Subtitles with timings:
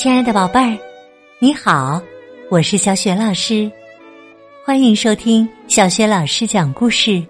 [0.00, 0.78] 亲爱的宝贝儿，
[1.38, 2.00] 你好，
[2.48, 3.70] 我是小雪老师，
[4.64, 7.22] 欢迎收听小雪老师讲故事，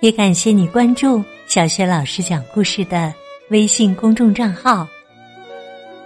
[0.00, 3.14] 也感谢你关注小雪老师讲故事的
[3.50, 4.84] 微信公众账号。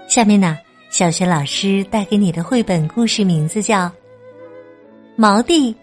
[0.06, 0.58] 下面呢，
[0.90, 3.86] 小雪老师带给你的绘本故事名字叫
[5.16, 5.74] 《毛弟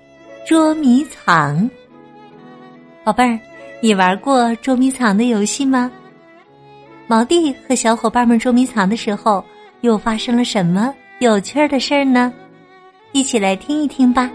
[0.45, 1.59] 捉迷藏》。
[3.03, 3.39] 宝贝儿，
[3.81, 5.91] 你玩过捉迷藏的游戏吗？
[7.07, 9.43] 毛弟和小伙伴们捉迷藏的时候。
[9.83, 12.31] 又发生了什么有趣儿的事儿呢？
[13.11, 14.31] 一起来听一听吧。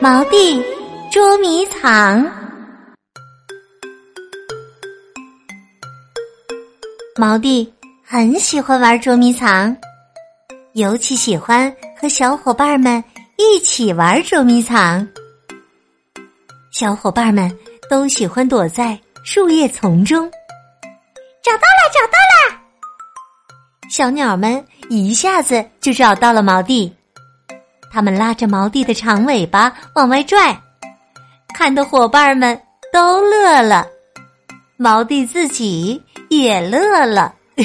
[0.00, 0.62] 毛弟
[1.12, 2.26] 捉迷藏，
[7.16, 7.70] 毛弟
[8.02, 9.76] 很喜欢玩捉迷藏，
[10.72, 13.04] 尤其喜欢和小伙伴们
[13.36, 15.06] 一起玩捉迷藏。
[16.70, 17.54] 小伙伴们
[17.90, 18.98] 都喜欢躲在。
[19.26, 20.30] 树叶丛中，
[21.42, 22.36] 找到了，找到了！
[23.90, 26.94] 小鸟们一下子就找到了毛弟，
[27.92, 30.56] 他们拉着毛弟的长尾巴往外拽，
[31.52, 33.84] 看的伙伴们都乐了，
[34.76, 37.34] 毛弟自己也乐了。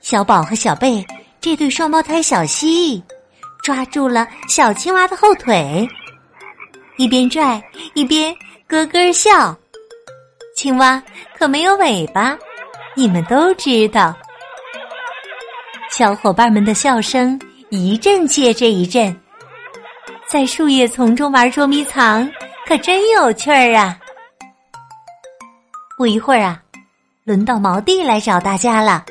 [0.00, 1.04] 小宝和小贝
[1.40, 3.02] 这对双胞胎小蜥蜴
[3.64, 5.88] 抓住了小青蛙的后腿，
[6.98, 7.60] 一边拽
[7.94, 8.32] 一边。
[8.68, 9.56] 咯咯笑，
[10.56, 11.00] 青蛙
[11.38, 12.36] 可没有尾巴，
[12.94, 14.14] 你们都知道。
[15.90, 19.16] 小伙伴们的笑声一阵接着一阵，
[20.28, 22.28] 在树叶丛中玩捉迷藏，
[22.66, 23.96] 可真有趣儿啊！
[25.96, 26.60] 不一会儿啊，
[27.24, 29.04] 轮到毛弟来找大家了。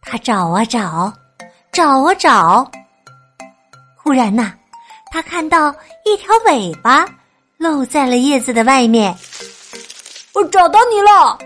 [0.00, 1.12] 他找啊找，
[1.70, 2.70] 找啊找，
[3.94, 4.54] 忽然呐，
[5.10, 5.70] 他看到
[6.06, 7.06] 一条尾巴。
[7.62, 9.16] 露在了叶子的外面，
[10.34, 11.38] 我找到你了！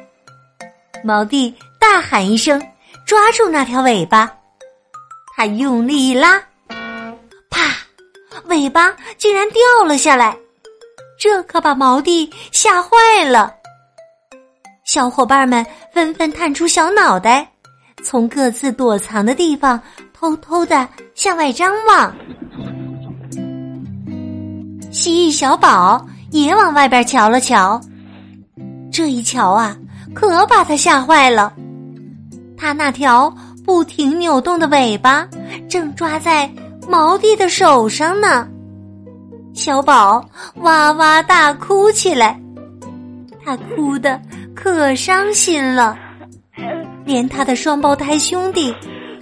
[1.05, 2.59] 毛弟大喊一声，
[3.05, 4.35] 抓住那条尾巴，
[5.37, 6.43] 他用力一拉，
[7.51, 7.77] 啪，
[8.47, 10.35] 尾巴竟然掉了下来，
[11.21, 12.89] 这可把毛弟吓坏
[13.27, 13.55] 了。
[14.87, 17.47] 小伙伴们纷纷探出小脑袋，
[18.03, 19.79] 从各自躲藏的地方
[20.15, 22.17] 偷偷的向外张望。
[24.97, 27.79] 蜥蜴小宝也往外边瞧了瞧，
[28.91, 29.77] 这一瞧啊，
[30.15, 31.53] 可把他吓坏了。
[32.57, 33.31] 他那条
[33.63, 35.29] 不停扭动的尾巴
[35.69, 36.51] 正抓在
[36.89, 38.49] 毛弟的手上呢。
[39.53, 40.27] 小宝
[40.63, 42.41] 哇哇大哭起来，
[43.45, 44.19] 他哭得
[44.55, 45.95] 可伤心了，
[47.05, 48.75] 连他的双胞胎兄弟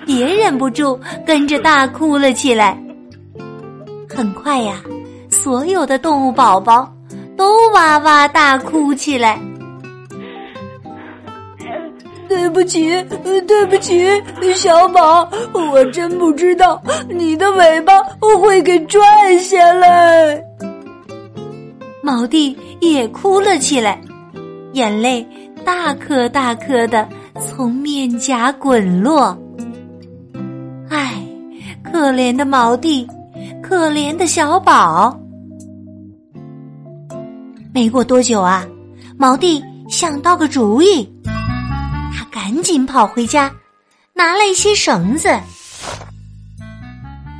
[0.06, 0.96] 也忍不住
[1.26, 2.80] 跟着大哭了起来。
[4.08, 4.80] 很快呀。
[5.44, 6.91] 所有的动物宝宝
[7.37, 9.38] 都哇哇大哭起来。
[12.27, 12.88] 对不起，
[13.47, 14.06] 对不起，
[14.55, 18.03] 小宝，我真不知道你的尾巴
[18.41, 20.43] 会给拽下来。
[22.03, 24.00] 毛弟也哭了起来，
[24.72, 25.28] 眼泪
[25.62, 27.06] 大颗大颗的
[27.38, 29.37] 从面颊滚落。
[30.88, 31.22] 唉，
[31.82, 33.06] 可怜的毛弟，
[33.62, 35.15] 可怜的小宝。
[37.74, 38.64] 没过多久啊，
[39.18, 41.12] 毛弟想到个主意，
[42.16, 43.52] 他赶紧跑回家，
[44.12, 45.28] 拿了一些绳子。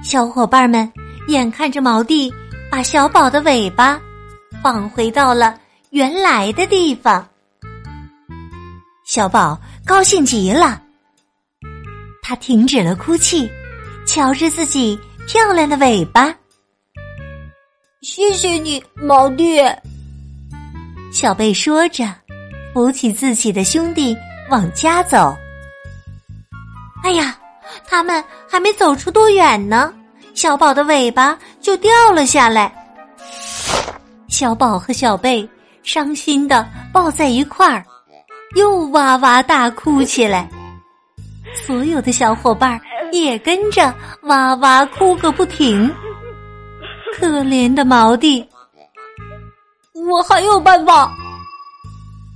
[0.03, 0.93] 小伙伴们
[1.29, 2.35] 眼看着毛弟
[2.69, 4.01] 把小宝的尾巴
[4.61, 5.57] 放回到了
[5.91, 7.25] 原来的地方，
[9.07, 9.57] 小宝
[9.87, 10.83] 高兴极了，
[12.23, 13.49] 他停止了哭泣，
[14.05, 16.35] 瞧着自己漂亮的尾巴。
[18.03, 19.61] 谢谢你，毛弟。
[21.15, 22.13] 小贝说着，
[22.73, 24.17] 扶起自己的兄弟
[24.51, 25.33] 往家走。
[27.05, 27.39] 哎呀，
[27.87, 29.95] 他们还没走出多远呢，
[30.35, 32.75] 小宝的尾巴就掉了下来。
[34.27, 35.49] 小宝和小贝
[35.85, 37.85] 伤心的抱在一块儿，
[38.57, 40.51] 又哇哇大哭起来。
[41.55, 42.81] 所有的小伙伴
[43.13, 45.89] 也跟着哇哇哭个不停。
[47.17, 48.45] 可怜的毛弟。
[50.11, 51.13] 我还有办法，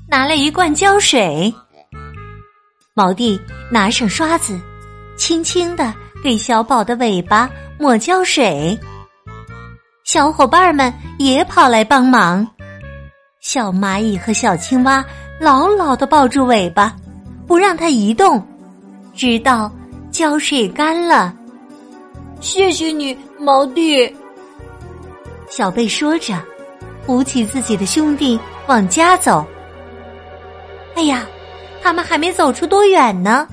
[0.09, 1.53] 拿了一罐胶水。
[2.95, 4.59] 毛弟拿上刷子，
[5.17, 5.93] 轻轻的
[6.23, 7.49] 给小宝的尾巴
[7.79, 8.79] 抹胶水。
[10.05, 12.47] 小伙伴们也跑来帮忙。
[13.41, 15.05] 小蚂蚁和小青蛙
[15.39, 16.97] 牢牢的抱住尾巴，
[17.47, 18.45] 不让它移动，
[19.15, 19.71] 直到
[20.11, 21.35] 胶水干了。
[22.41, 24.17] 谢谢你，毛弟。
[25.49, 26.35] 小贝说着。
[27.09, 29.43] 扶起自己的兄弟往家走。
[30.95, 31.25] 哎呀，
[31.83, 33.49] 他们还没走出多远呢，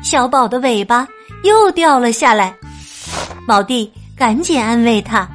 [0.00, 1.06] 小宝的尾巴
[1.42, 2.56] 又掉了下来。
[3.46, 5.28] 毛弟赶紧安慰他：“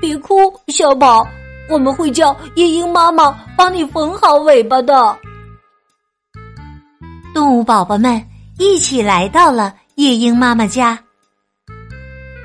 [0.00, 1.28] 别哭，小宝，
[1.68, 5.18] 我们会叫夜莺妈妈帮你缝好尾巴的。”
[7.34, 8.24] 动物宝宝们
[8.56, 10.98] 一起来到了夜莺妈妈家。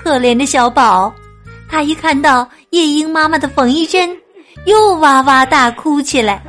[0.03, 1.13] 可怜的小宝，
[1.69, 4.09] 他一看到夜莺妈妈的缝衣针，
[4.65, 6.41] 又哇哇大哭起来。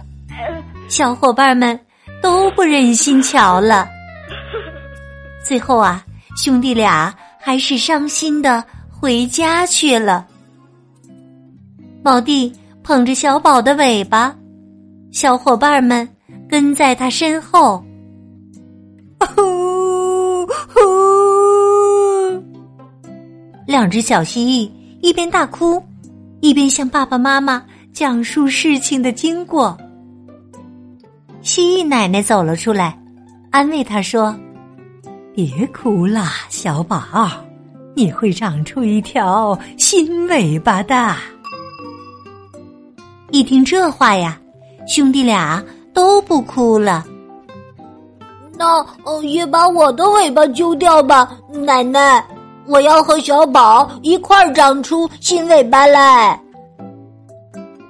[0.89, 1.79] 小伙伴们
[2.23, 3.89] 都不忍心瞧了。
[5.45, 6.05] 最后啊，
[6.37, 10.25] 兄弟俩还是伤心的回家去了。
[12.05, 12.53] 毛弟
[12.85, 14.33] 捧着小宝的尾巴，
[15.11, 16.09] 小伙伴们
[16.49, 17.85] 跟在他身后。
[23.67, 24.71] 两只小蜥蜴
[25.01, 25.83] 一边大哭，
[26.43, 27.63] 一边向爸爸妈妈
[27.93, 29.79] 讲述事情的经过。
[31.41, 32.99] 蜥蜴奶奶走了出来，
[33.53, 34.35] 安慰他说
[35.33, 37.01] ：“别哭了，小宝，
[37.95, 41.15] 你会长出一条新尾巴的。”
[43.31, 44.37] 一听这话呀，
[44.85, 47.07] 兄弟俩都不哭了。
[48.59, 52.25] 那呃，也把我的尾巴揪掉吧，奶奶。
[52.67, 56.41] 我要和小宝一块儿长出新尾巴来。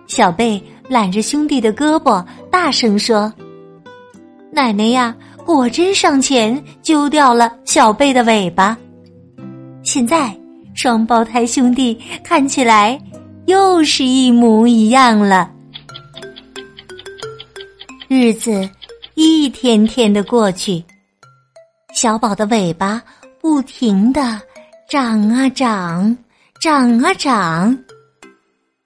[0.06, 3.32] 小贝揽着兄弟的胳膊，大声说
[4.52, 5.14] ：“奶奶呀，
[5.44, 8.76] 果真上前揪掉了小贝的尾巴。
[9.82, 10.34] 现在
[10.74, 13.00] 双胞胎兄弟看起来
[13.46, 15.50] 又是一模一样了。”
[18.08, 18.68] 日子
[19.14, 20.84] 一天天的过去，
[21.94, 23.02] 小宝的尾巴
[23.40, 24.40] 不停的。
[24.92, 26.14] 长啊长，
[26.60, 27.74] 长啊长，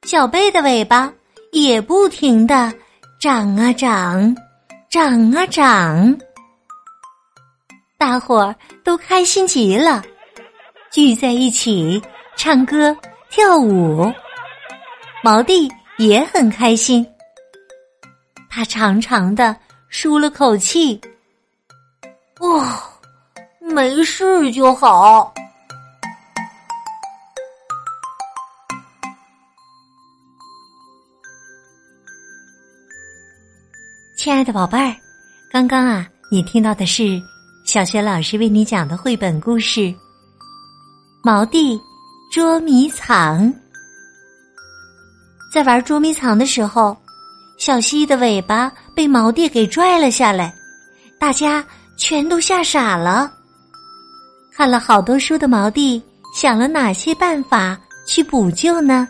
[0.04, 1.12] 小贝的尾巴
[1.50, 2.72] 也不停的
[3.20, 4.32] 长啊长，
[4.88, 6.16] 长啊长。
[7.98, 8.54] 大伙儿
[8.84, 10.00] 都开心极了，
[10.92, 12.00] 聚在一起
[12.36, 12.96] 唱歌
[13.28, 14.08] 跳舞。
[15.24, 15.68] 毛弟
[15.98, 17.04] 也很开心，
[18.48, 19.56] 他长长的
[19.88, 21.00] 舒了口气，
[22.38, 22.80] 哇，
[23.58, 25.34] 没事就好。
[34.26, 34.92] 亲爱的宝贝儿，
[35.52, 37.22] 刚刚啊，你听到的是
[37.64, 39.80] 小学老师为你讲的绘本故事
[41.22, 41.80] 《毛弟
[42.32, 43.44] 捉迷藏》。
[45.52, 46.96] 在玩捉迷藏的时候，
[47.56, 50.52] 小蜥蜴的尾巴被毛弟给拽了下来，
[51.20, 51.64] 大家
[51.96, 53.32] 全都吓傻了。
[54.52, 56.02] 看了好多书的毛弟
[56.34, 57.78] 想了哪些办法
[58.08, 59.06] 去补救呢？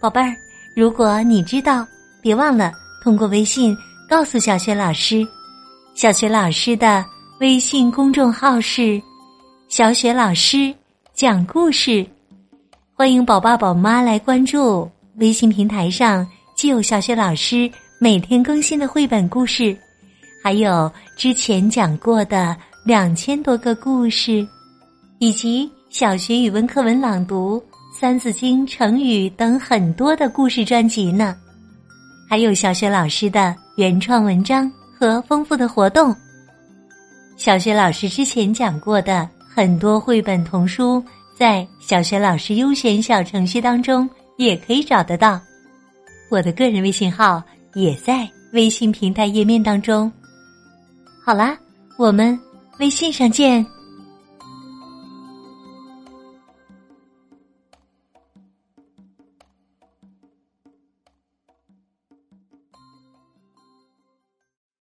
[0.00, 0.34] 宝贝儿，
[0.74, 1.86] 如果你知道，
[2.22, 2.72] 别忘了
[3.04, 3.76] 通过微信。
[4.08, 5.26] 告诉小雪老师，
[5.94, 7.04] 小雪老师的
[7.40, 8.98] 微信公众号是
[9.68, 10.74] “小雪老师
[11.12, 12.06] 讲故事”，
[12.96, 14.90] 欢迎宝爸宝妈来关注。
[15.16, 16.26] 微信平台上
[16.56, 17.70] 既有小雪老师
[18.00, 19.76] 每天更新的绘本故事，
[20.42, 22.56] 还有之前讲过的
[22.86, 24.46] 两千多个故事，
[25.18, 27.62] 以及小学语文课文朗读、
[27.92, 31.36] 三字经、成语等很多的故事专辑呢。
[32.28, 33.56] 还有小雪老师的。
[33.78, 34.68] 原创文章
[34.98, 36.12] 和丰富的活动，
[37.36, 41.00] 小学老师之前讲过的很多绘本童书，
[41.36, 45.40] 在小学老师优选小程序当中也可以找得到。
[46.28, 47.40] 我的个人微信号
[47.74, 50.10] 也在微信平台页面当中。
[51.24, 51.56] 好啦，
[51.96, 52.36] 我们
[52.80, 53.64] 微信上见。